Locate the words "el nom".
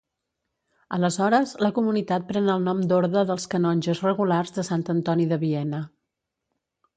2.53-2.81